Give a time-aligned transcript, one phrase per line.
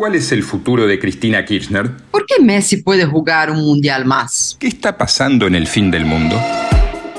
[0.00, 1.94] ¿Cuál es el futuro de Cristina Kirchner?
[2.10, 4.56] ¿Por qué Messi puede jugar un mundial más?
[4.58, 6.40] ¿Qué está pasando en el fin del mundo?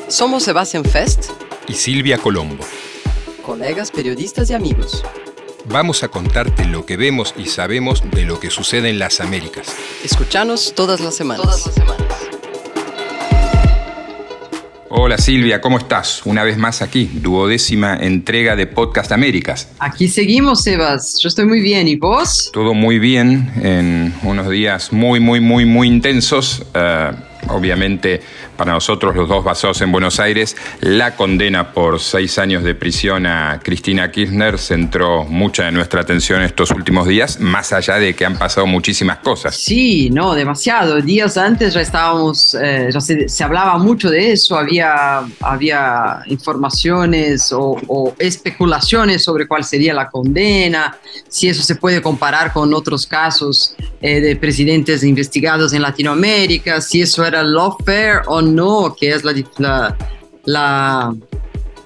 [0.07, 1.25] Somos Sebastián Fest
[1.67, 2.65] y Silvia Colombo.
[3.45, 5.03] Colegas, periodistas y amigos.
[5.65, 9.75] Vamos a contarte lo que vemos y sabemos de lo que sucede en las Américas.
[10.03, 11.43] Escuchanos todas las semanas.
[11.43, 12.10] Todas las semanas.
[14.93, 16.21] Hola Silvia, ¿cómo estás?
[16.25, 19.71] Una vez más aquí, duodécima entrega de Podcast Américas.
[19.79, 21.17] Aquí seguimos, Sebas.
[21.21, 21.87] Yo estoy muy bien.
[21.87, 22.49] ¿Y vos?
[22.51, 26.65] Todo muy bien, en unos días muy, muy, muy, muy intensos.
[26.73, 27.11] Eh,
[27.47, 28.19] obviamente
[28.61, 33.25] para nosotros los dos basados en Buenos Aires, la condena por seis años de prisión
[33.25, 38.23] a Cristina Kirchner centró mucha de nuestra atención estos últimos días, más allá de que
[38.23, 39.55] han pasado muchísimas cosas.
[39.55, 41.01] Sí, no, demasiado.
[41.01, 48.13] Días antes ya estábamos, eh, ya se, hablaba mucho de eso, había, había informaciones o,
[48.19, 54.21] especulaciones sobre cuál sería la condena, si eso se puede comparar con otros casos eh,
[54.21, 58.50] de presidentes investigados en Latinoamérica, si eso era lawfare o no,
[58.97, 59.33] que es la,
[60.45, 61.15] la,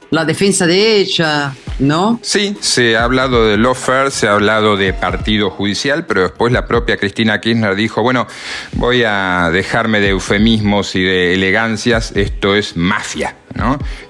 [0.10, 2.20] la, defensa de ella, ¿no?
[2.22, 6.66] Sí, se ha hablado de lawfare, se ha hablado de partido judicial, pero después la
[6.68, 8.28] propia Cristina Kirchner dijo, bueno,
[8.74, 13.36] voy a dejarme de eufemismos y de elegancias, esto es mafia.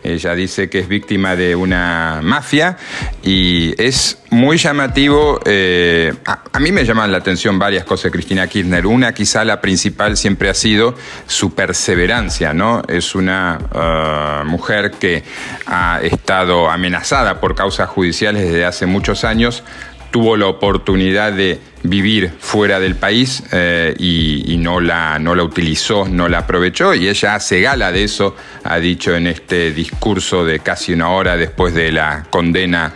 [0.04, 2.78] Ella dice que es víctima de una mafia
[3.24, 5.40] y es muy llamativo.
[5.46, 8.86] Eh, a, mí me llaman la atención varias cosas de Cristina Kirchner.
[8.86, 10.96] Una, quizá la principal siempre ha sido
[11.28, 12.82] su perseverancia, ¿no?
[12.88, 15.24] Es una uh, mujer que
[15.66, 19.64] ha estado amenazada por causas judiciales desde hace muchos años.
[20.12, 26.08] Tuvo la oportunidad de vivir fuera del país eh, y, no, la, no la utilizó,
[26.08, 30.60] no la aprovechó y ella hace gala de eso, ha dicho en este discurso de
[30.60, 32.94] casi una hora después de la condena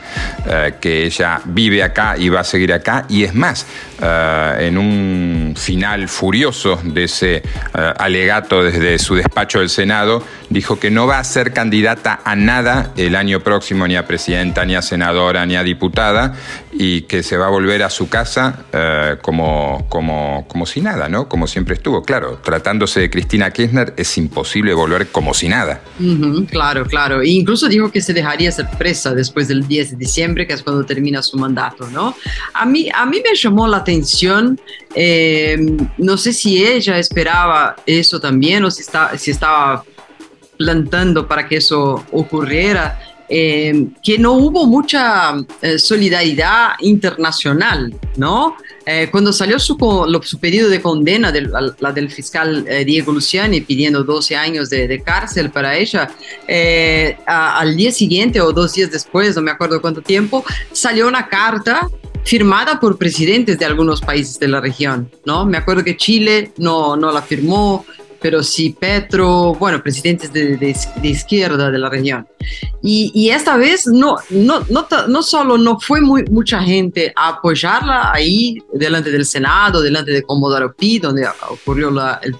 [0.47, 3.67] eh, que ella vive acá y va a seguir acá y es más,
[4.01, 10.89] eh, en un final furioso de ese alegato desde su despacho del Senado, dijo que
[10.89, 14.81] no va a ser candidata a nada el año próximo, ni a presidenta, ni a
[14.81, 16.33] senadora, ni a diputada,
[16.71, 21.09] y que se va a volver a su casa eh, como, como, como si nada,
[21.09, 21.27] ¿no?
[21.27, 22.03] Como siempre estuvo.
[22.03, 25.81] Claro, tratándose de Cristina Kirchner es imposible volver como si nada.
[26.49, 27.21] claro, claro.
[27.21, 30.63] E incluso dijo que se dejaría ser presa después del 10 de diciembre, que es
[30.63, 32.15] cuando termina su mandato, ¿no?
[32.53, 34.59] A mí, a mí me llamó la atención,
[34.95, 35.57] eh,
[35.97, 39.83] no sé si ella esperaba eso también o si, está, si estaba
[40.57, 42.99] plantando para que eso ocurriera
[43.31, 48.57] eh, que no hubo mucha eh, solidaridad internacional, ¿no?
[48.87, 49.77] Eh, cuando salió su,
[50.23, 55.51] su, pedido de condena, del, la del fiscal Diego Luciani, pidiendo 12 años de, cárcel
[55.51, 56.09] para ella,
[57.27, 61.87] al día siguiente o dos días después, no me acuerdo cuánto tiempo, salió una carta
[62.23, 65.45] firmada por presidentes de algunos países de la región, ¿no?
[65.45, 67.85] Me acuerdo que Chile no, no la firmó,
[68.21, 72.27] pero sí Petro, bueno, presidentes de, izquierda de la región.
[72.81, 78.11] Y, esta vez no, no, no, no solo no fue muy, mucha gente a apoyarla
[78.11, 81.91] ahí delante del Senado, delante de Comodoro Pi, donde ocurrió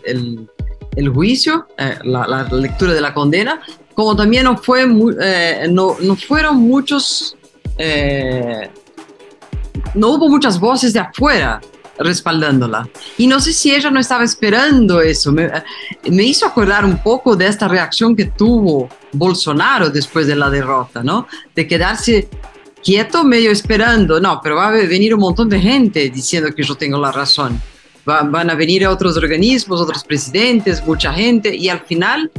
[0.04, 3.62] el, juicio, eh, la, la, lectura de la condena,
[3.94, 4.86] como también no, fue
[5.22, 7.36] eh, no, no fueron muchos...
[7.78, 8.70] Eh,
[9.94, 11.62] no hubo muchas voces de afuera
[12.00, 12.90] respaldándola.
[13.18, 15.32] Y no sé si ella no estaba esperando eso.
[15.32, 15.52] Me,
[16.24, 21.28] hizo acordar un poco de esta reacción que tuvo Bolsonaro después de la derrota, ¿no?
[21.54, 22.30] De quedarse
[22.82, 24.20] quieto, medio esperando.
[24.20, 27.62] No, pero va a venir un montón de gente diciendo que yo tengo la razón.
[28.06, 32.32] van a venir otros organismos, otros presidentes, mucha gente, y al final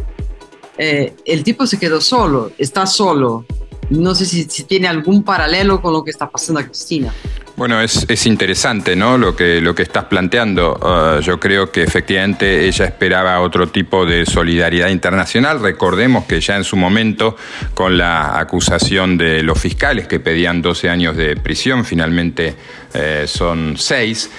[0.83, 3.45] eh, el tipo se quedó solo, está solo.
[3.91, 7.13] No sé si, si tiene algún paralelo con lo que está pasando a Cristina.
[7.61, 9.19] Bueno, es, interesante ¿no?
[9.19, 10.81] lo, que, lo que estás planteando.
[10.81, 15.61] Uh, yo creo que efectivamente ella esperaba otro tipo de solidaridad internacional.
[15.61, 17.37] Recordemos que ya en su momento,
[17.75, 22.57] con la acusación de los fiscales que pedían 12 años de prisión, finalmente
[22.95, 24.31] eh, son seis,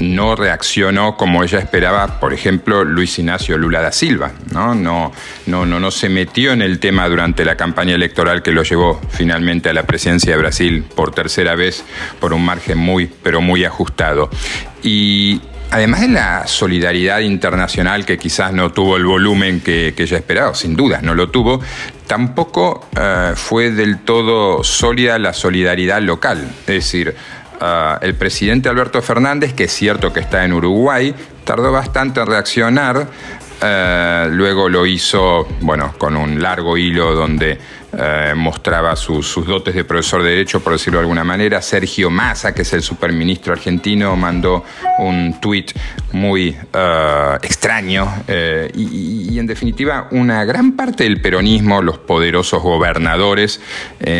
[0.00, 4.32] no reaccionó como ella esperaba, por ejemplo, Luis Ignacio Lula da Silva.
[4.52, 4.74] ¿no?
[4.74, 5.12] No,
[5.46, 9.00] no, no, no se metió en el tema durante la campaña electoral que lo llevó
[9.10, 11.84] finalmente a la presidencia de Brasil por tercera vez
[12.20, 14.30] por un margen muy, pero muy ajustado.
[14.82, 15.40] Y
[15.72, 20.74] Además de la solidaridad internacional que quizás no tuvo el volumen que, ella esperaba, sin
[20.74, 21.60] duda no lo tuvo,
[22.08, 26.50] tampoco eh, fue del todo sólida la solidaridad local.
[26.62, 27.14] Es decir,
[28.00, 31.14] el presidente Alberto Fernández, que es cierto que está en Uruguay,
[31.44, 33.06] tardó bastante en reaccionar
[33.62, 37.58] eh, luego lo hizo, bueno, con un largo hilo donde
[37.92, 41.60] eh, mostraba sus dotes de profesor de Derecho, por decirlo de alguna manera.
[41.60, 44.64] Sergio Massa, que es el superministro argentino, mandó
[45.00, 45.72] un tuit
[46.12, 53.60] muy eh, extraño eh, y, en definitiva una gran parte del peronismo, los poderosos gobernadores,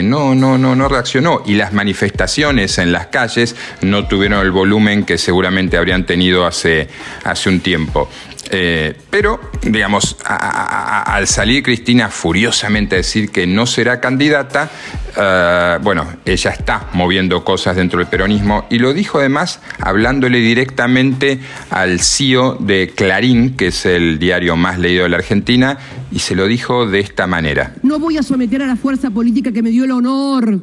[0.03, 5.05] no, no, no, no reaccionó y las manifestaciones en las calles no tuvieron el volumen
[5.05, 6.89] que seguramente habrían tenido hace,
[7.25, 8.09] hace un tiempo.
[8.51, 14.71] Eh, pero, digamos, al salir Cristina furiosamente a decir que no será candidata,
[15.17, 21.41] eh, bueno, ella está moviendo cosas dentro del peronismo y lo dijo además hablándole directamente
[21.71, 25.79] al CEO de Clarín, que es el diario más leído de la Argentina,
[26.11, 27.75] y se lo dijo de esta manera.
[27.83, 30.61] No voy a someter a la fuerza política que me dio el honor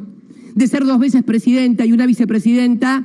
[0.54, 3.04] de ser dos veces presidenta y una vicepresidenta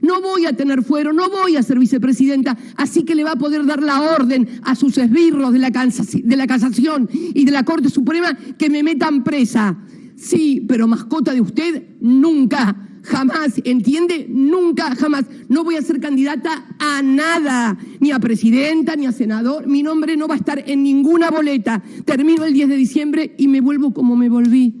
[0.00, 3.36] no voy a tener fuero, no voy a ser vicepresidenta, así que le va a
[3.36, 7.64] poder dar la orden a sus esbirros de la, de la casación y de la
[7.64, 9.76] Corte Suprema que me metan presa.
[10.16, 14.26] Sí, pero mascota de usted, nunca, jamás, ¿entiende?
[14.28, 15.26] Nunca, jamás.
[15.48, 19.66] No voy a ser candidata a nada, ni a presidenta, ni a senador.
[19.66, 21.82] Mi nombre no va a estar en ninguna boleta.
[22.04, 24.74] Termino el 10 de diciembre y me vuelvo como me volví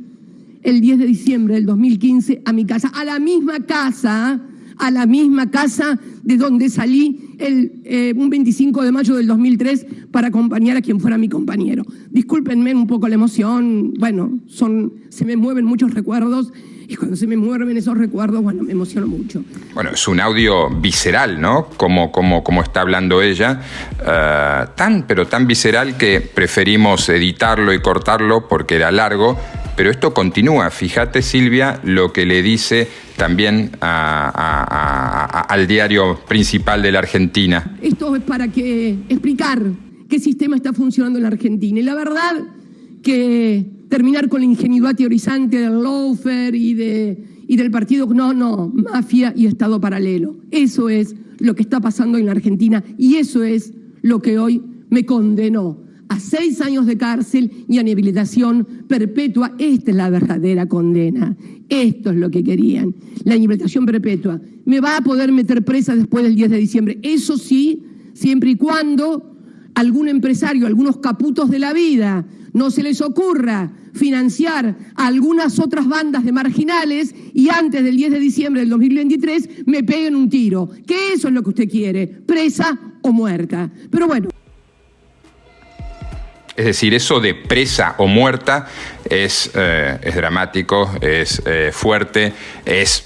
[0.62, 4.40] el 10 de diciembre del 2015 a mi casa, a la misma casa
[4.78, 9.86] a la misma casa de donde salí el, eh, un 25 de mayo del 2003
[10.10, 11.84] para acompañar a quien fuera mi compañero.
[12.10, 16.52] Discúlpenme un poco la emoción, bueno, son, se me mueven muchos recuerdos
[16.88, 19.42] y cuando se me mueven esos recuerdos, bueno, me emociono mucho.
[19.74, 21.68] Bueno, es un audio visceral, ¿no?
[21.76, 23.60] Como, como, como está hablando ella,
[24.06, 29.36] eh, tan, pero tan visceral que preferimos editarlo y cortarlo porque era largo,
[29.76, 30.70] pero esto continúa.
[30.70, 37.76] Fíjate, Silvia, lo que le dice también al diario principal de la Argentina.
[37.82, 39.62] Esto es para que explicar
[40.08, 41.78] qué sistema está funcionando en la Argentina.
[41.78, 42.42] Y la verdad
[43.02, 48.72] que terminar con la ingenuidad teorizante del lawfare y, de, y del partido, no, no,
[48.74, 50.36] mafia y Estado paralelo.
[50.50, 54.62] Eso es lo que está pasando en la Argentina y eso es lo que hoy
[54.88, 59.54] me condenó a seis años de cárcel y a inhabilitación perpetua.
[59.58, 61.36] Esta es la verdadera condena.
[61.68, 62.94] Esto es lo que querían,
[63.24, 64.40] la inhabilitación perpetua.
[64.64, 66.98] Me va a poder meter presa después del 10 de diciembre.
[67.02, 67.82] Eso sí,
[68.14, 69.36] siempre y cuando
[69.74, 75.86] algún empresario, algunos caputos de la vida, no se les ocurra financiar a algunas otras
[75.88, 80.70] bandas de marginales y antes del 10 de diciembre del 2023 me peguen un tiro.
[80.86, 83.70] Que eso es lo que usted quiere, presa o muerta.
[83.90, 84.35] Pero bueno.
[86.56, 88.66] Es decir, eso de presa o muerta
[89.08, 92.32] es, eh, dramático, es eh, fuerte,
[92.64, 93.04] es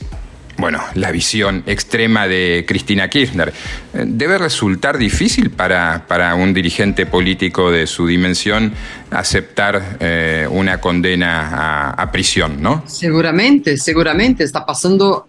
[0.56, 3.52] bueno, la visión extrema de Cristina Kirchner.
[3.94, 8.72] Debe resultar difícil para, para un dirigente político de su dimensión
[9.10, 12.84] aceptar eh, una condena a, prisión, ¿no?
[12.86, 14.44] Seguramente, seguramente.
[14.44, 15.28] Está pasando,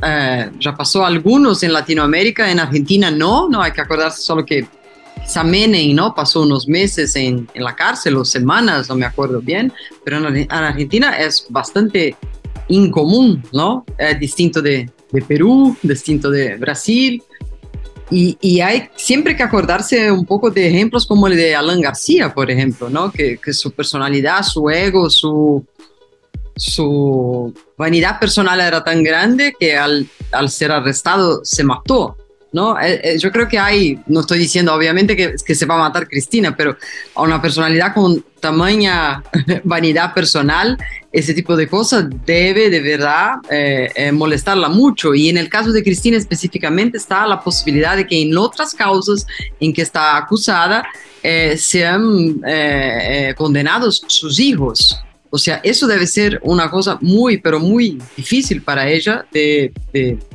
[0.00, 4.66] ya pasó algunos en Latinoamérica, en Argentina no, no hay que acordarse solo que
[5.44, 6.14] Menem, ¿no?
[6.14, 9.72] Pasó unos meses en, la cárcel o semanas, no me acuerdo bien,
[10.04, 12.16] pero en, Argentina es bastante
[12.68, 13.84] incomún, ¿no?
[13.98, 14.90] Es distinto de,
[15.26, 17.22] Perú, distinto de Brasil.
[18.10, 22.34] Y, y, hay siempre que acordarse un poco de ejemplos como el de Alan García,
[22.34, 23.12] por ejemplo, ¿no?
[23.12, 25.64] Que, que su personalidad, su ego, su,
[26.56, 32.16] su vanidad personal era tan grande que al, al ser arrestado se mató.
[32.52, 32.80] ¿No?
[32.80, 35.88] Eh, eh, yo creo que hay, no estoy diciendo obviamente que, que, se va a
[35.88, 36.76] matar Cristina, pero
[37.14, 39.22] a una personalidad con tamaña
[39.64, 40.76] vanidad personal,
[41.12, 45.14] ese tipo de cosas debe de verdad eh, molestarla mucho.
[45.14, 49.26] Y en el caso de Cristina específicamente está la posibilidad de que en otras causas
[49.60, 50.86] en que está acusada
[51.56, 52.40] sean
[53.36, 55.02] condenados sus hijos.
[55.32, 59.72] O sea, eso debe ser una cosa muy, pero muy difícil para ella de,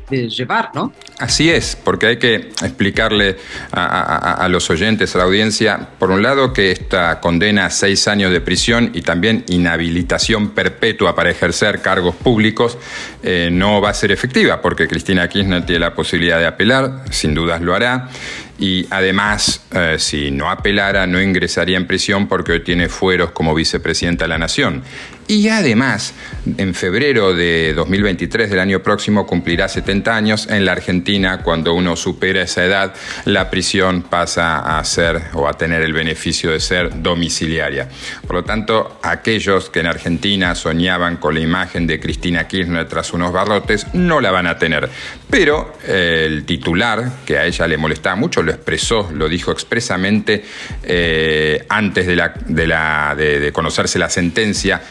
[0.09, 0.93] llevar, ¿no?
[1.19, 3.37] Así es, porque hay que explicarle
[3.71, 8.31] a, los oyentes, a la audiencia, por un lado, que esta condena a seis años
[8.31, 12.77] de prisión y también inhabilitación perpetua para ejercer cargos públicos
[13.23, 17.33] eh, no va a ser efectiva, porque Cristina Kirchner tiene la posibilidad de apelar, sin
[17.33, 18.09] dudas lo hará,
[18.57, 23.53] y además, eh, si no apelara, no ingresaría en prisión porque hoy tiene fueros como
[23.53, 24.83] vicepresidenta de la Nación.
[25.27, 26.13] Y además,
[26.57, 30.47] en febrero de 2023 del año próximo cumplirá 70 años.
[30.51, 32.93] En la Argentina, cuando uno supera esa edad,
[33.25, 37.89] la prisión pasa a ser o a tener el beneficio de ser domiciliaria.
[38.27, 43.11] Por lo tanto, aquellos que en Argentina soñaban con la imagen de Cristina Kirchner tras
[43.11, 44.87] unos barrotes, no la van a tener.
[45.27, 50.45] Pero eh, el titular, que a ella le molestaba mucho, lo expresó, lo dijo expresamente
[50.83, 54.81] eh, antes de, conocerse la sentencia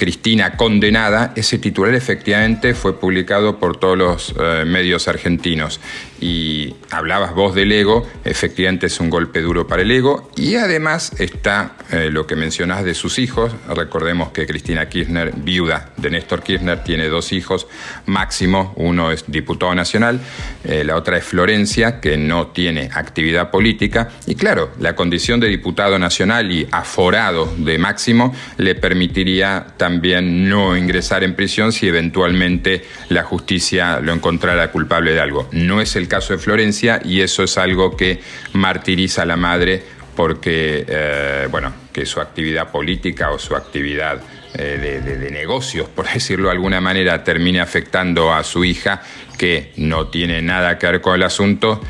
[0.00, 5.78] Cristina condenada, ese titular efectivamente fue publicado por todos los eh, medios argentinos.
[6.20, 10.30] Y hablabas vos del ego, efectivamente es un golpe duro para el ego.
[10.36, 13.52] Y además está eh, lo que mencionás de sus hijos.
[13.74, 17.66] Recordemos que Cristina Kirchner, viuda de Néstor Kirchner, tiene dos hijos.
[18.06, 20.20] Máximo, uno es diputado nacional,
[20.64, 24.10] eh, la otra es Florencia, que no tiene actividad política.
[24.26, 30.76] Y claro, la condición de diputado nacional y aforado de Máximo le permitiría también no
[30.76, 35.48] ingresar en prisión si eventualmente la justicia lo encontrara culpable de algo.
[35.52, 38.20] No es el caso de Florencia y eso es algo que
[38.52, 39.82] martiriza a la madre
[40.14, 44.20] porque, eh, bueno, que su actividad política o su actividad
[44.52, 49.00] eh, de, negocios, por decirlo de alguna manera, termine afectando a su hija,
[49.38, 51.80] que no tiene nada que ver con el asunto,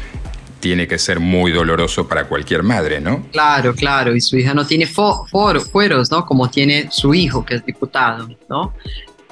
[0.60, 3.26] tiene que ser muy doloroso para cualquier madre, ¿no?
[3.32, 6.26] Claro, claro, y su hija no tiene fo for fueros, ¿no?
[6.26, 8.74] Como tiene su hijo, que es diputado, ¿no?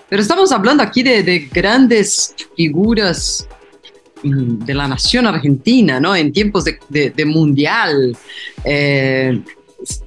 [0.08, 3.46] Pero estamos hablando aquí de grandes figuras
[4.22, 6.14] de la nación argentina, ¿no?
[6.14, 8.16] En tiempos de mundial.
[8.64, 9.40] Eh,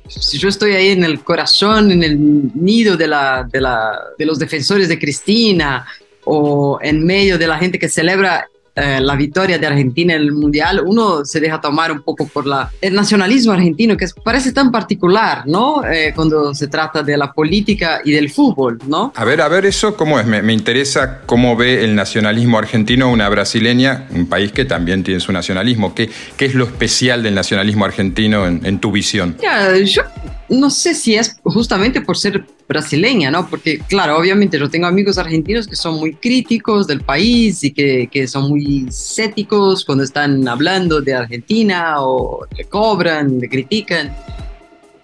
[0.08, 4.26] si yo estoy ahí en el corazón, en el nido de, la, de, la, de
[4.26, 5.86] los defensores de Cristina
[6.26, 10.32] o en medio de la gente que celebra eh, la victoria de Argentina en el
[10.32, 14.72] Mundial, uno se deja tomar un poco por la, el nacionalismo argentino, que parece tan
[14.72, 15.84] particular, ¿no?
[15.86, 19.12] Eh, cuando se trata de la política y del fútbol, ¿no?
[19.16, 20.26] A ver, a ver, eso cómo es.
[20.26, 25.20] Me, me, interesa cómo ve el nacionalismo argentino una brasileña, un país que también tiene
[25.20, 25.94] su nacionalismo.
[25.94, 29.36] ¿Qué, qué es lo especial del nacionalismo argentino en, en tu visión?
[29.42, 30.04] Ya, yo
[30.52, 33.50] no sé si es justamente por ser brasileña, ¿no?
[33.50, 38.08] Porque, claro, obviamente yo tengo amigos argentinos que son muy críticos del país y que,
[38.10, 44.16] que son muy céticos cuando están hablando de Argentina o le cobran, le critican.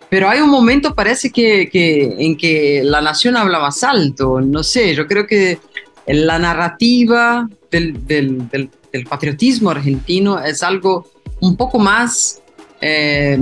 [0.10, 4.40] Pero hay un momento, parece que, que, en que la nación habla más alto.
[4.40, 5.60] No sé, yo creo que
[6.08, 11.06] la narrativa del, del, del, del patriotismo argentino es algo
[11.42, 12.42] un poco más
[12.80, 13.38] eh,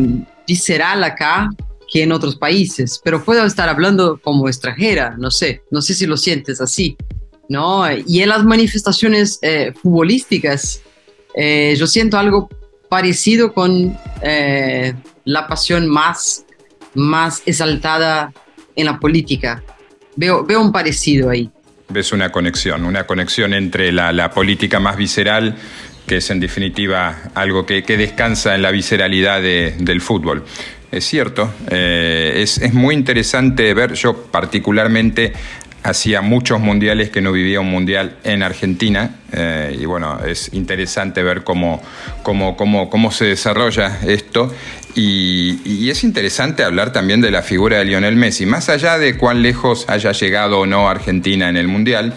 [0.48, 1.50] visceral acá
[1.96, 6.06] que en otros países, pero puedo estar hablando como extranjera, no sé, no sé si
[6.06, 6.98] lo sientes así,
[7.48, 7.86] ¿no?
[8.06, 10.82] Y en las manifestaciones eh, futbolísticas,
[11.36, 12.50] eh, yo siento algo
[12.90, 16.44] parecido con eh, la pasión más,
[16.96, 18.34] más exaltada
[18.76, 19.64] en la política.
[20.18, 21.50] Veo, veo un parecido ahí.
[21.88, 25.56] Ves una conexión, una conexión entre la, la política más visceral
[26.06, 30.44] que es en definitiva algo que, que descansa en la visceralidad de, del fútbol.
[30.96, 35.34] Es cierto, eh, es, es, muy interesante ver, yo particularmente
[35.84, 41.22] hacía muchos mundiales que no vivía un mundial en Argentina eh, y bueno, es interesante
[41.22, 41.84] ver cómo,
[42.24, 44.56] cómo, cómo, cómo se desarrolla esto
[44.96, 49.42] y, es interesante hablar también de la figura de Lionel Messi, más allá de cuán
[49.42, 52.14] lejos haya llegado o no Argentina en el mundial,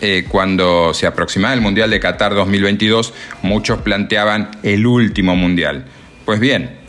[0.00, 5.86] eh, cuando se aproximaba el Mundial de Qatar 2022, muchos planteaban el último Mundial.
[6.24, 6.81] Pues bien,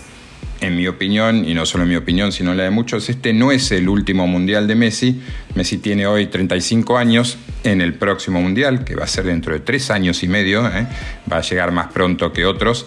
[0.63, 3.51] en mi opinión, y no solo en mi opinión, sino la de muchos, este no
[3.51, 5.21] es el último Mundial de Messi.
[5.55, 7.37] Messi tiene hoy 35 años.
[7.65, 10.87] En el próximo Mundial, que va a ser dentro de tres años y medio, ¿eh?
[11.31, 12.85] va a llegar más pronto que otros,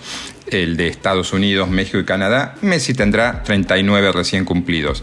[0.51, 5.03] el de Estados Unidos, México y Canadá, Messi tendrá 39 recién cumplidos.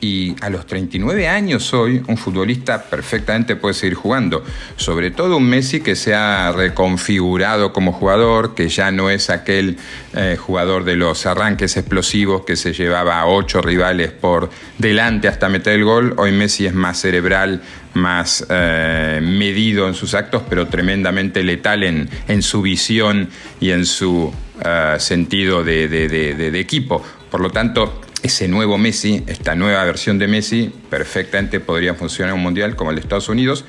[0.00, 4.44] Y a los 39 años hoy, un futbolista perfectamente puede seguir jugando.
[4.76, 9.76] Sobre todo un Messi que se ha reconfigurado como jugador, que ya no es aquel
[10.14, 15.48] eh, jugador de los arranques explosivos que se llevaba a ocho rivales por delante hasta
[15.48, 16.14] meter el gol.
[16.16, 17.60] Hoy Messi es más cerebral,
[17.94, 23.28] más eh, medido en sus actos, pero tremendamente letal en, su visión
[23.58, 27.04] y en su uh, sentido de equipo.
[27.30, 32.38] Por lo tanto, ese nuevo Messi, esta nueva versión de Messi, perfectamente podría funcionar en
[32.38, 33.64] un mundial como el de Estados Unidos,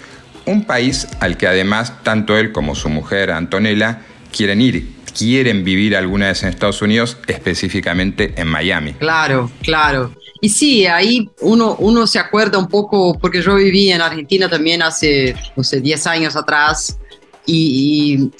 [0.45, 4.01] un país al que además tanto él como su mujer Antonella
[4.31, 8.93] quieren ir, quieren vivir alguna vez en Estados Unidos, específicamente en Miami.
[8.93, 10.13] Claro, claro.
[10.41, 14.81] Y sí, ahí uno, uno se acuerda un poco, porque yo viví en Argentina también
[14.81, 16.97] hace, no sé, 10 años atrás,
[17.45, 18.31] y,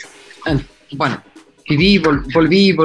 [0.45, 0.59] eh,
[1.69, 2.75] bueno, viví, volví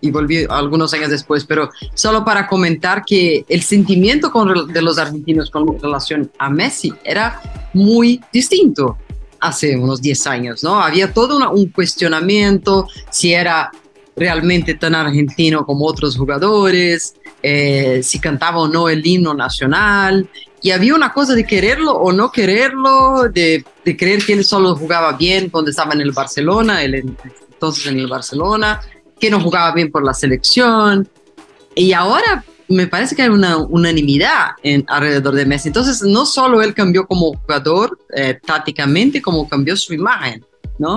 [0.00, 4.98] y, volví algunos años después, pero solo para comentar que el sentimiento con, de los
[4.98, 7.40] argentinos con relación a Messi era
[7.74, 8.98] muy distinto
[9.40, 10.80] hace unos 10 años, ¿no?
[10.80, 13.70] Había todo un cuestionamiento si era
[14.16, 20.28] realmente tan argentino como otros jugadores, eh, si cantaba o no el himno nacional,
[20.60, 24.74] y había una cosa de quererlo o no quererlo, de, de creer que él solo
[24.74, 27.14] jugaba bien cuando estaba en el Barcelona, el,
[27.58, 28.80] entonces en el Barcelona,
[29.18, 31.08] que no jugaba bien por la selección.
[31.74, 35.68] Y ahora me parece que hay una unanimidad en, alrededor de Messi.
[35.68, 40.44] Entonces, no solo él cambió como jugador eh, tácticamente, como cambió su imagen.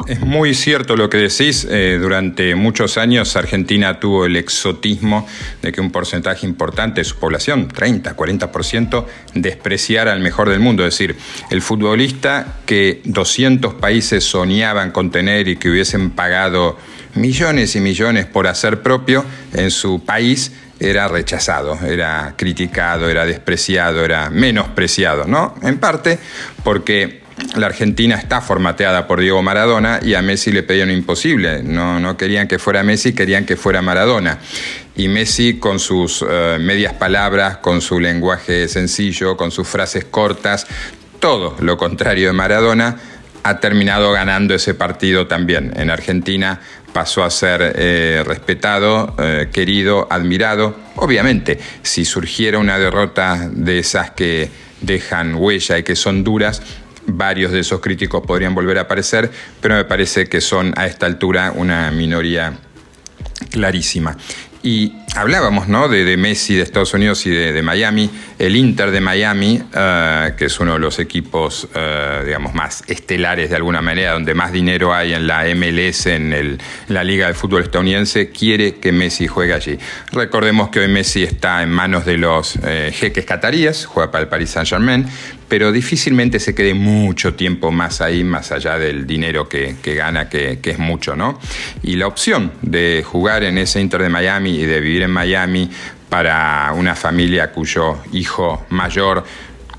[0.07, 1.67] Es muy cierto lo que decís.
[1.69, 5.27] Eh, durante muchos años Argentina tuvo el exotismo
[5.63, 10.85] de que un porcentaje importante de su población, 30, 40%, despreciara al mejor del mundo.
[10.85, 11.15] Es decir,
[11.49, 16.77] el futbolista que 200 países soñaban con tener y que hubiesen pagado
[17.15, 24.03] millones y millones por hacer propio en su país, era rechazado, era criticado, era despreciado,
[24.03, 25.53] era menospreciado, ¿no?
[25.61, 26.17] En parte
[26.63, 27.21] porque
[27.55, 31.61] la Argentina está formateada por Diego Maradona y a Messi le pedían imposible.
[31.63, 34.39] No, no querían que fuera Messi, querían que fuera Maradona.
[34.95, 40.67] Y Messi con sus eh, medias palabras, con su lenguaje sencillo, con sus frases cortas,
[41.19, 42.97] todo lo contrario de Maradona,
[43.43, 45.73] ha terminado ganando ese partido también.
[45.75, 46.59] En Argentina
[46.93, 50.75] pasó a ser eh, respetado, eh, querido, admirado.
[50.95, 54.49] Obviamente, si surgiera una derrota de esas que
[54.81, 56.61] dejan huella y que son duras,
[57.07, 59.29] varios de esos críticos podrían volver a aparecer,
[59.59, 62.53] pero me parece que son a esta altura una minoría
[63.49, 64.17] clarísima.
[64.63, 65.87] Y hablábamos ¿no?
[65.87, 68.09] de, Messi de Estados Unidos y de, Miami.
[68.37, 73.49] El Inter de Miami, eh, que es uno de los equipos eh, digamos, más estelares
[73.49, 77.63] de alguna manera, donde más dinero hay en la MLS, en, la Liga de Fútbol
[77.63, 79.79] estadounidense, quiere que Messi juegue allí.
[80.11, 84.29] Recordemos que hoy Messi está en manos de los eh, jeques cataríes, juega para el
[84.29, 85.07] Paris Saint-Germain,
[85.51, 90.57] pero difícilmente se quede mucho tiempo más ahí, más allá del dinero que, gana, que,
[90.63, 91.41] es mucho, ¿no?
[91.83, 95.69] Y la opción de jugar en ese Inter de Miami y de vivir en Miami
[96.07, 99.25] para una familia cuyo hijo mayor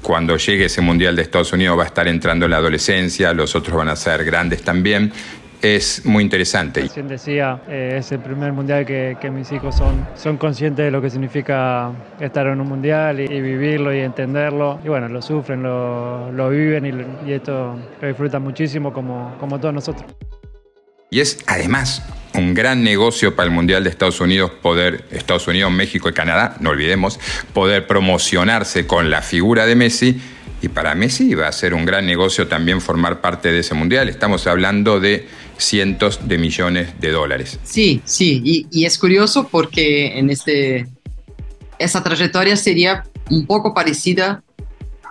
[0.03, 3.57] cuando llegue ese Mundial de Estados Unidos va a estar entrando en la adolescencia, los
[3.57, 5.11] otros van a ser grandes también
[5.63, 6.83] es muy interesante.
[6.83, 11.01] Recién decía, eh, es el primer mundial que, mis hijos son, son conscientes de lo
[11.01, 14.81] que significa estar en un mundial y, vivirlo y entenderlo.
[14.85, 19.73] Y bueno, lo sufren, lo, viven y, y, esto lo disfrutan muchísimo como, como todos
[19.73, 20.05] nosotros.
[21.11, 22.03] Y es además
[22.35, 26.57] un gran negocio para el Mundial de Estados Unidos poder, Estados Unidos, México y Canadá,
[26.61, 27.21] no olvidemos,
[27.53, 30.21] poder promocionarse con la figura de Messi.
[30.63, 34.09] Y para Messi va a ser un gran negocio también formar parte de ese Mundial.
[34.09, 35.27] Estamos hablando de
[35.59, 37.59] cientos de millones de dólares.
[37.65, 40.87] Sí, sí, y, es curioso porque en este,
[41.81, 44.45] esa trayectoria sería un poco parecida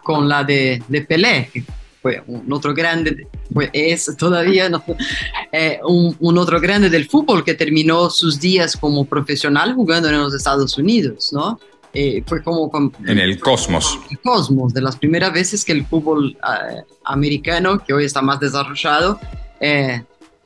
[0.03, 1.65] con la de, Pelé, que
[2.01, 3.27] fue un otro grande,
[3.73, 4.71] es todavía
[5.51, 10.33] eh, un, otro grande del fútbol que terminó sus días como profesional jugando en los
[10.33, 11.59] Estados Unidos, ¿no?
[11.93, 12.71] Eh, fue como,
[13.05, 13.99] en el Cosmos.
[14.09, 18.39] El Cosmos, de las primeras veces que el fútbol eh, americano, que hoy está más
[18.39, 19.19] desarrollado,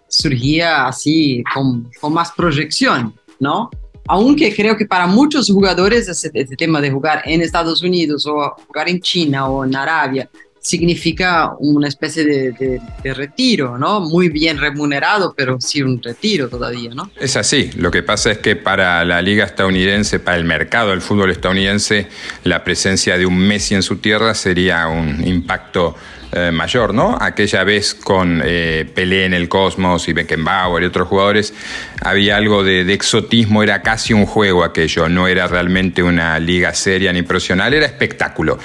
[0.08, 3.70] surgía así con, con, más proyección, ¿no?
[4.08, 8.88] Aunque creo que para muchos jugadores ese, tema de jugar en Estados Unidos o jugar
[8.88, 10.30] en China o en Arabia
[10.66, 12.82] significa una especie de,
[13.14, 14.00] retiro, ¿no?
[14.00, 17.12] Muy bien remunerado, pero sí un retiro todavía, ¿no?
[17.20, 17.70] Es así.
[17.76, 22.08] Lo que pasa es que para la liga estadounidense, para el mercado del fútbol estadounidense,
[22.44, 25.96] la presencia de un Messi en su tierra sería un impacto
[26.38, 27.18] eh, mayor, ¿no?
[27.20, 31.54] Aquella vez con eh, Pelé en el Cosmos y Beckenbauer y otros jugadores,
[32.02, 37.14] había algo de, exotismo, era casi un juego aquello, no era realmente una liga seria
[37.14, 38.60] ni profesional, era espectáculo.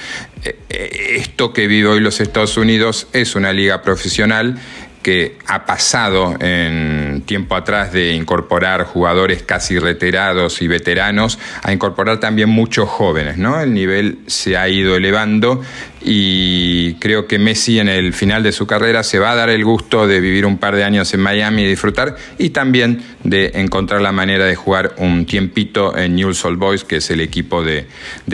[0.44, 4.58] Eh, esto que vive hoy los Estados Unidos es una liga profesional
[5.02, 12.20] que ha pasado en tiempo atrás de incorporar jugadores casi retirados y veteranos a incorporar
[12.20, 13.60] también muchos jóvenes, ¿no?
[13.60, 15.62] El nivel se ha ido elevando
[16.02, 19.64] y creo que Messi en el final de su carrera se va a dar el
[19.64, 24.00] gusto de vivir un par de años en Miami y disfrutar y también de encontrar
[24.00, 27.86] la manera de jugar un tiempito en Newell's Old Boys, que es el equipo de,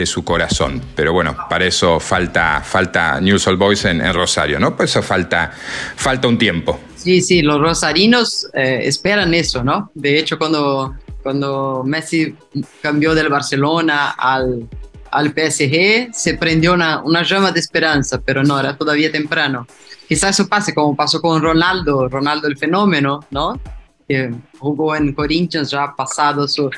[0.05, 0.81] su corazón.
[0.95, 4.75] Pero bueno, para eso falta, falta Newell's Old Boys en, Rosario, ¿no?
[4.75, 5.51] Pues eso falta,
[5.95, 6.79] falta un tiempo.
[7.07, 9.91] Sí, sí, los rosarinos eh, esperan eso, ¿no?
[9.93, 10.93] De hecho, cuando,
[11.23, 12.35] cuando Messi
[12.81, 14.67] cambió del Barcelona al,
[15.09, 19.65] al PSG, se prendió una, una llama de esperanza, pero no, era todavía temprano.
[20.05, 23.57] Quizás eso pase como pasó con Ronaldo, Ronaldo el fenómeno, ¿no?
[24.05, 26.69] Que jugó en Corinthians ya pasado su...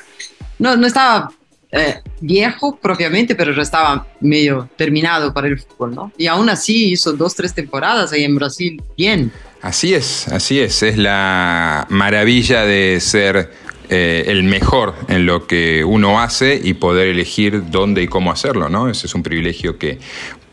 [0.60, 1.32] No, no estaba
[1.72, 6.12] eh, viejo propiamente, pero ya estaba medio terminado para el fútbol, ¿no?
[6.20, 9.32] Y aún así hizo dos, tres temporadas ahí en Brasil bien.
[9.62, 10.84] Así es, así es.
[10.84, 13.52] Es la maravilla de ser
[13.89, 18.69] eh, el mejor en lo que uno hace y poder elegir dónde y cómo hacerlo,
[18.69, 18.88] ¿no?
[18.88, 20.00] Ese es un privilegio que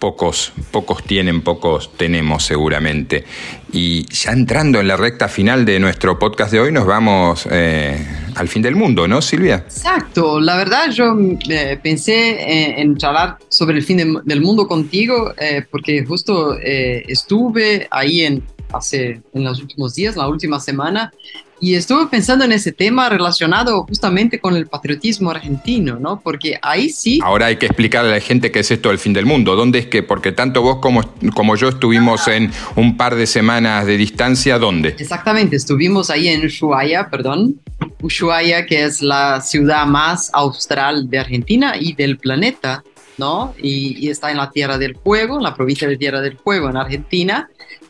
[0.00, 3.24] pocos, pocos tienen, pocos tenemos seguramente.
[3.72, 8.04] Y ya entrando en la recta final de nuestro podcast de hoy, nos vamos eh,
[8.34, 9.56] al fin del mundo, ¿no, Silvia?
[9.66, 10.40] Exacto.
[10.40, 11.16] La verdad, yo
[11.48, 15.32] eh, pensé en, charlar sobre el fin del mundo contigo,
[15.70, 18.42] porque justo estuve ahí en,
[18.76, 21.12] hace, en los últimos días, la última semana,
[21.58, 26.20] y estuve pensando en ese tema relacionado justamente con el patriotismo argentino, ¿no?
[26.20, 27.18] Porque ahí sí...
[27.24, 29.56] Ahora hay que explicarle a la gente qué es esto del fin del mundo.
[29.56, 31.00] ¿Dónde es que, porque tanto vos como,
[31.34, 34.96] como yo estuvimos en un par de semanas de distancia, ¿dónde?
[34.98, 37.58] Exactamente, estuvimos ahí en Ushuaia, perdón.
[38.02, 42.84] Ushuaia, que es la ciudad más austral de Argentina y del planeta,
[43.16, 43.54] ¿no?
[43.56, 46.68] Y, y está en la Tierra del Fuego, en la provincia de Tierra del Fuego,
[46.68, 47.48] en Argentina.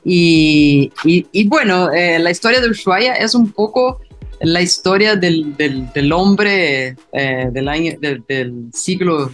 [0.09, 4.01] Y, y, bueno, eh, la historia de Ushuaia es un poco
[4.41, 9.33] la historia del, del, hombre eh, del, siglo,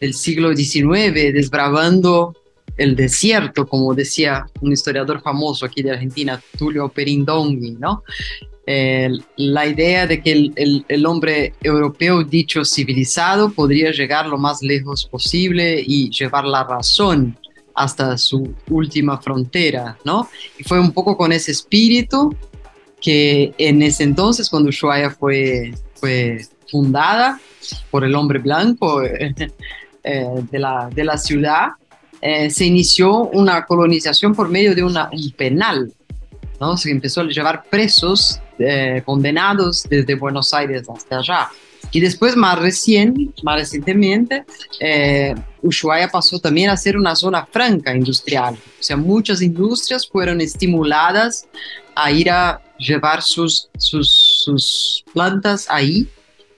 [0.00, 2.34] del siglo XIX desbravando
[2.78, 8.02] el desierto, como decía un historiador famoso aquí de Argentina, Tulio Perindongui, ¿no?
[9.36, 15.04] la idea de que el, el, hombre europeo dicho civilizado podría llegar lo más lejos
[15.04, 17.36] posible y llevar la razón
[17.74, 20.28] hasta su última frontera, ¿no?
[20.58, 22.34] Y fue un poco con ese espíritu
[23.00, 27.40] que en ese entonces, cuando Ushuaia fue, fue fundada
[27.90, 29.34] por el hombre blanco eh,
[30.04, 31.68] de, la, de la ciudad,
[32.20, 35.92] eh, se inició una colonización por medio de una, un penal,
[36.60, 36.76] ¿no?
[36.76, 41.48] Se empezó a llevar presos eh, condenados desde Buenos Aires hasta allá.
[41.92, 44.44] Y después, más recién, más recientemente,
[44.80, 48.54] eh, Ushuaia pasó también a ser una zona franca industrial.
[48.54, 51.46] O sea, muchas industrias fueron estimuladas
[51.94, 56.08] a ir a llevar sus, sus, sus plantas ahí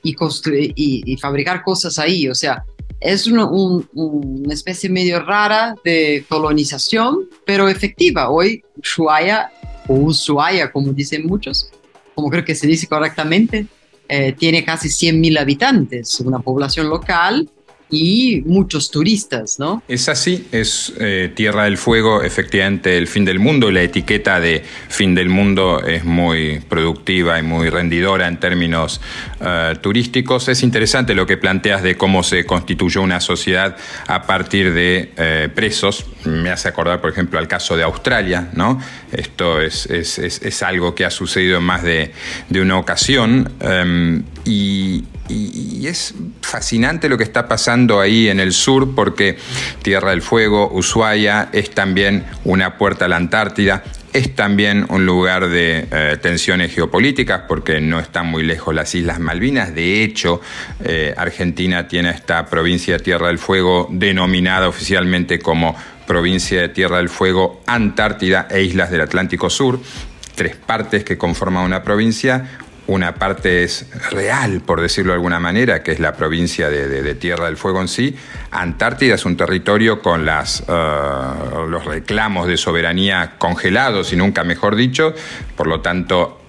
[0.04, 2.28] y, construir, y, fabricar cosas ahí.
[2.28, 2.64] O sea,
[3.00, 8.30] es una, una, especie medio rara de colonización, pero efectiva.
[8.30, 9.50] Hoy Ushuaia,
[9.88, 11.70] o Ushuaia, como dicen muchos,
[12.14, 13.66] como creo que se dice correctamente,
[14.08, 17.48] eh, tiene casi 100.000 habitantes, una población local
[17.94, 19.82] y muchos turistas, ¿no?
[19.88, 23.70] Es así, es eh, Tierra del Fuego, efectivamente el fin del mundo.
[23.70, 29.00] La etiqueta de fin del mundo es muy productiva y muy rendidora en términos
[29.40, 30.48] eh, turísticos.
[30.48, 33.76] Es interesante lo que planteas de cómo se constituyó una sociedad
[34.06, 36.06] a partir de eh, presos.
[36.24, 38.80] Me hace acordar, por ejemplo, al caso de Australia, ¿no?
[39.12, 42.12] Esto es, es, es, algo que ha sucedido en más de,
[42.48, 43.52] de una ocasión.
[43.60, 49.36] Em, y, y, es fascinante lo que está pasando ahí en el sur porque
[49.82, 55.48] Tierra del Fuego, Ushuaia, es también una puerta a la Antártida, es también un lugar
[55.48, 59.74] de eh, tensiones geopolíticas porque no están muy lejos las Islas Malvinas.
[59.74, 60.40] De hecho,
[60.82, 66.98] eh, Argentina tiene esta provincia de Tierra del Fuego denominada oficialmente como provincia de Tierra
[66.98, 69.80] del Fuego, Antártida e Islas del Atlántico Sur
[70.34, 75.82] tres partes que conforman una provincia, una parte es real, por decirlo de alguna manera,
[75.82, 78.14] que es la provincia de, Tierra del Fuego en sí.
[78.50, 80.32] Antártida es un territorio con eh,
[81.68, 85.14] los reclamos de soberanía congelados, y nunca mejor dicho.
[85.56, 86.40] Por lo tanto,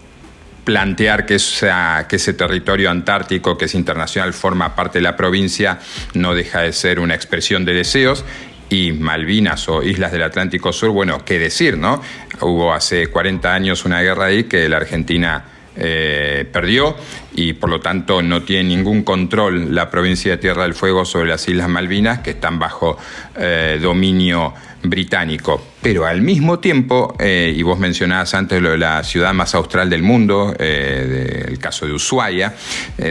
[0.65, 5.79] plantear que ese territorio antártico, que es internacional, forma parte de la provincia,
[6.15, 8.25] no deja de ser una expresión de deseos
[8.69, 12.01] y Malvinas o Islas del Atlántico Sur, bueno, qué decir, ¿no?
[12.41, 15.45] Hubo hace 40 años una guerra ahí que la Argentina
[15.77, 16.95] eh, perdió
[17.33, 21.27] y por lo tanto no tiene ningún control la provincia de Tierra del Fuego sobre
[21.27, 22.97] las Islas Malvinas que están bajo
[23.37, 25.61] eh, dominio británico.
[25.81, 29.89] Pero al mismo tiempo, eh, y vos mencionabas antes lo de la ciudad más austral
[29.89, 32.53] del mundo, el caso de Ushuaia,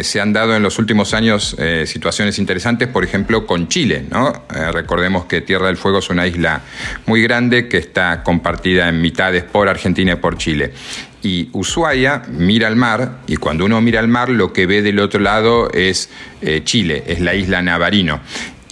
[0.03, 4.05] se han dado en los últimos años situaciones interesantes, por ejemplo, con Chile.
[4.09, 4.33] ¿no?
[4.73, 6.63] recordemos que Tierra del Fuego es una isla
[7.07, 10.73] muy grande que está compartida en mitades por Argentina y por Chile
[11.25, 15.01] y Ushuaia mira al mar y cuando uno mira al mar lo que ve del
[15.01, 16.11] otro lado es
[16.65, 18.21] Chile, es la isla Navarino.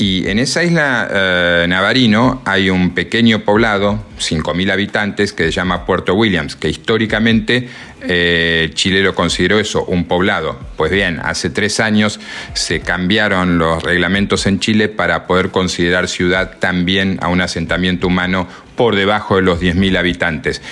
[0.02, 5.84] Y en esa isla eh, Navarino hay un pequeño poblado, 5.000 habitantes, que se llama
[5.84, 7.68] Puerto Williams, que históricamente
[8.00, 10.58] eh, Chile lo consideró eso, un poblado.
[10.76, 12.18] Pues bien, hace tres años
[12.54, 18.48] se cambiaron los reglamentos en Chile para poder considerar ciudad también a un asentamiento humano
[18.74, 20.62] por debajo de los 10.000 habitantes.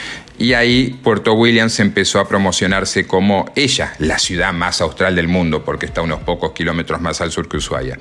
[0.40, 5.66] Y ahí Puerto Williams empezó a promocionarse como ella, la ciudad más austral del mundo,
[5.66, 7.98] porque está unos pocos kilómetros más al sur que Ushuaia.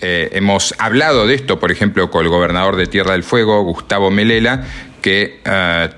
[0.00, 4.10] Eh, hemos hablado de esto, por ejemplo, con el gobernador de Tierra del Fuego, Gustavo
[4.10, 4.64] Melela,
[5.00, 5.88] que eh,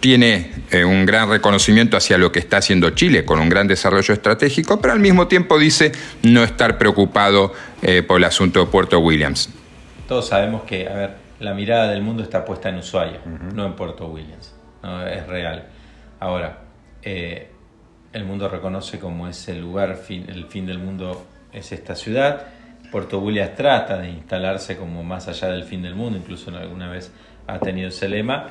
[0.00, 4.14] tiene eh, un gran reconocimiento hacia lo que está haciendo Chile, con un gran desarrollo
[4.14, 7.52] estratégico, pero al mismo tiempo dice no estar preocupado
[8.06, 9.50] por el asunto de Puerto Williams.
[10.08, 13.20] Todos sabemos que, a ver, la mirada del mundo está puesta en Ushuaia,
[13.54, 14.54] no en Puerto Williams.
[14.82, 15.66] Es real.
[16.18, 16.58] Ahora,
[17.02, 22.46] el mundo reconoce como ese lugar, el fin del mundo es esta ciudad
[22.90, 27.12] Puerto Williams trata de instalarse como más allá del fin del mundo, incluso alguna vez
[27.46, 28.48] ha tenido ese lema,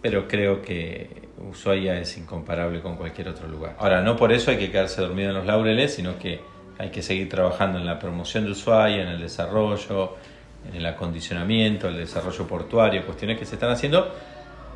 [0.00, 3.76] pero creo que Ushuaia es incomparable con cualquier otro lugar.
[3.78, 6.40] Ahora, no por eso hay que quedarse dormido en los laureles, sino que
[6.78, 10.16] hay que seguir trabajando en la promoción de Ushuaia, en el desarrollo,
[10.68, 14.10] en el acondicionamiento, el desarrollo portuario, cuestiones que se están haciendo,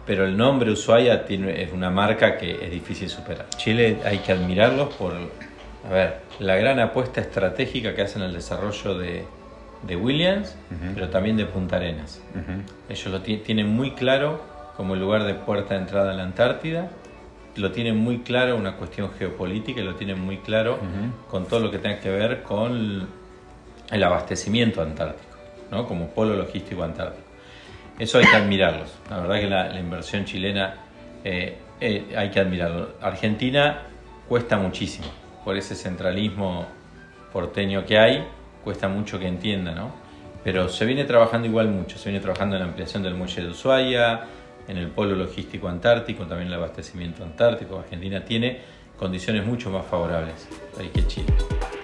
[0.07, 3.49] pero el nombre Ushuaia tiene, es una marca que es difícil superar.
[3.57, 5.13] Chile hay que admirarlos por
[5.87, 9.25] a ver, la gran apuesta estratégica que hacen el desarrollo de,
[9.97, 10.57] Williams,
[10.95, 12.21] pero también de Punta Arenas.
[12.89, 14.43] Ellos lo tienen muy claro
[14.77, 16.91] como el lugar de puerta de entrada a la Antártida,
[17.55, 20.79] lo tienen muy claro una cuestión geopolítica y lo tienen muy claro
[21.31, 23.07] con todo lo que tenga que ver con
[23.91, 25.37] el abastecimiento antártico,
[25.71, 25.87] ¿no?
[25.87, 27.26] como polo logístico antártico.
[27.99, 28.91] Eso hay que admirarlos.
[29.11, 30.75] La verdad que la, inversión chilena
[31.25, 32.91] eh, eh, hay que admirarlo.
[33.01, 33.83] Argentina
[34.29, 35.07] cuesta muchísimo
[35.45, 36.67] por ese centralismo
[37.33, 38.27] porteño que hay,
[38.65, 39.93] cuesta mucho que entienda, ¿no?
[40.45, 43.49] Pero se viene trabajando igual mucho, se viene trabajando en la ampliación del muelle de
[43.49, 44.21] Ushuaia,
[44.69, 47.79] en el polo logístico antártico, también el abastecimiento antártico.
[47.79, 48.61] Argentina tiene
[48.99, 50.49] condiciones mucho más favorables
[50.93, 51.27] que Chile.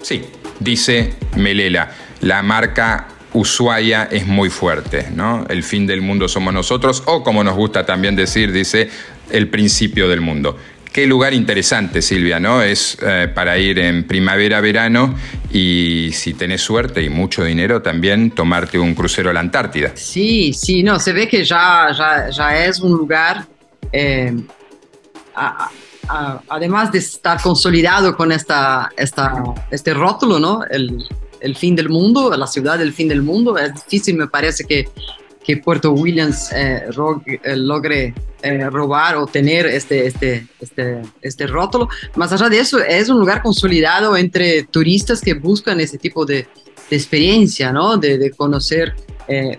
[0.01, 0.25] Sí,
[0.59, 1.89] dice Melela,
[2.21, 5.45] la marca Ushuaia es muy fuerte, ¿no?
[5.49, 8.89] El fin del mundo somos nosotros, o como nos gusta también decir, dice,
[9.31, 10.57] el principio del mundo.
[10.91, 12.61] Qué lugar interesante, Silvia, ¿no?
[12.61, 15.15] Es eh, para ir en primavera, verano
[15.51, 19.91] y si tenés suerte y mucho dinero también tomarte un crucero a la Antártida.
[19.95, 21.87] Sí, sí, no, se ve que ya,
[22.29, 23.47] ya, es un lugar,
[23.91, 24.35] eh,
[26.47, 30.63] además de estar consolidado con esta, este rótulo, ¿no?
[30.69, 31.03] El,
[31.43, 33.57] el fin del mundo, la ciudad del fin del mundo.
[33.57, 34.87] Es difícil, me parece que
[35.43, 36.85] que Puerto Williams eh,
[37.25, 41.89] eh, logre eh, robar o tener este, este, este, este rótulo.
[42.15, 46.47] Más allá de eso, es un lugar consolidado entre turistas que buscan ese tipo de,
[46.89, 47.97] experiencia, ¿no?
[47.97, 48.93] De, conocer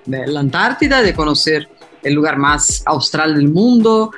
[0.06, 1.68] la Antártida, de conocer
[2.04, 4.10] el lugar más austral del mundo,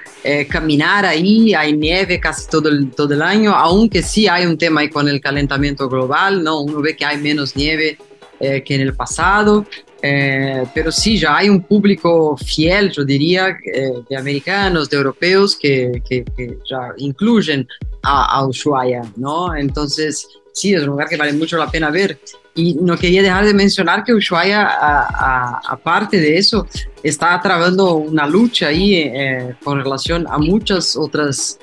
[0.48, 4.80] caminar ahí, hay nieve casi todo el, todo el año, aunque sí hay un tema
[4.80, 6.60] ahí con el calentamiento global, ¿no?
[6.60, 7.96] Uno ve que hay menos nieve
[8.38, 9.64] que en el pasado,
[10.02, 15.56] eh, pero sí, ya hay un público fiel, yo diría, eh, de americanos, de europeos,
[15.56, 16.24] que, que,
[16.68, 17.66] ya incluyen
[18.02, 19.56] a, Ushuaia, ¿no?
[19.56, 22.18] Entonces, sí, es un lugar que vale mucho la pena ver.
[22.54, 24.66] Y no quería dejar de mencionar que Ushuaia,
[25.68, 26.66] aparte de eso,
[27.02, 31.58] está trabando una lucha ahí eh, con relación a muchas otras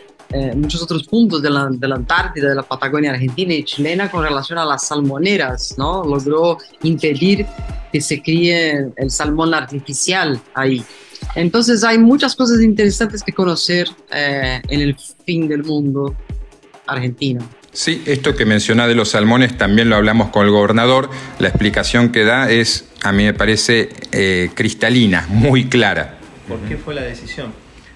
[0.56, 4.24] muchos otros puntos de la, de la, Antártida, de la Patagonia argentina y chilena con
[4.24, 6.04] relación a las salmoneras, ¿no?
[6.04, 7.46] Logró impedir
[7.92, 10.84] que se críe el salmón artificial ahí.
[11.36, 16.16] Entonces hay muchas cosas interesantes que conocer eh, en el fin del mundo
[16.88, 17.48] argentino.
[17.74, 21.10] Sí, esto que menciona de los salmones también lo hablamos con el gobernador.
[21.40, 26.20] La explicación que da es, a mí me parece, eh, cristalina, muy clara.
[26.48, 27.52] ¿Por qué fue la decisión?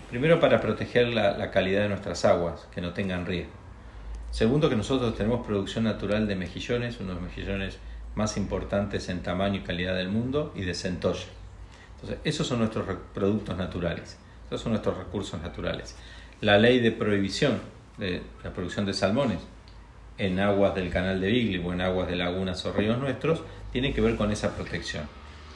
[0.09, 3.51] Primero para proteger la, la calidad de nuestras aguas, que no tengan riesgo.
[4.31, 7.77] Segundo que nosotros tenemos producción natural de mejillones, unos mejillones
[8.15, 11.27] más importantes en tamaño y calidad del mundo y de centolla.
[11.95, 15.95] Entonces, esos son nuestros productos naturales, esos son nuestros recursos naturales.
[16.41, 17.59] La ley de prohibición
[17.99, 19.37] de la producción de salmones
[20.17, 23.93] en aguas del canal de Beagle o en aguas de lagunas o ríos nuestros, tiene
[23.93, 25.03] que ver con esa protección.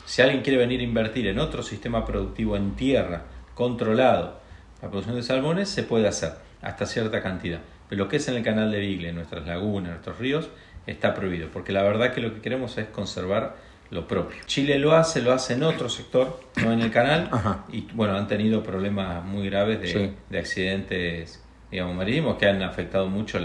[0.05, 3.23] Si alguien quiere venir a invertir en otro sistema productivo en tierra,
[3.55, 4.39] controlado,
[4.81, 7.59] la producción de salmones, se puede hacer hasta cierta cantidad.
[7.87, 10.49] Pero lo que es en el canal de Beagle, en nuestras lagunas, en nuestros ríos,
[10.87, 13.55] está prohibido, porque la verdad que lo que queremos es conservar
[13.89, 14.37] lo propio.
[14.45, 17.29] Chile lo hace, lo hace en otro sector, no en el canal,
[17.71, 23.07] y bueno, han tenido problemas muy graves de, de accidentes, digamos, marítimos que han afectado
[23.07, 23.37] mucho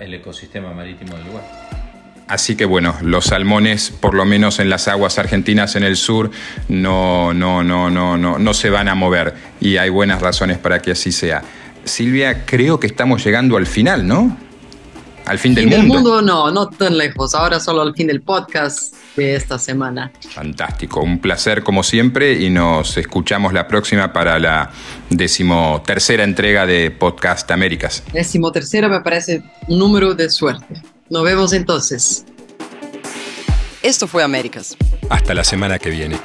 [0.00, 1.44] el ecosistema marítimo del lugar.
[2.26, 6.30] Así que bueno, los salmones, por lo menos en las aguas argentinas en el sur,
[6.68, 10.80] no, no, no, no, no, no se van a mover y hay buenas razones para
[10.80, 11.42] que así sea.
[11.84, 14.36] Silvia, creo que estamos llegando al final, ¿no?
[15.28, 15.78] Al fin, del, mundo.
[15.78, 16.22] del mundo.
[16.22, 17.34] no, no tan lejos.
[17.34, 20.10] Ahora solo al fin del podcast de esta semana.
[20.30, 24.70] Fantástico, un placer como siempre y nos escuchamos la próxima para la
[25.10, 28.02] decimotercera entrega de Podcast Américas.
[28.12, 30.82] Decimotercera me parece un número de suerte.
[31.10, 32.24] Nos vemos entonces.
[33.82, 34.76] Esto fue Américas.
[35.08, 36.18] Hasta la semana que viene.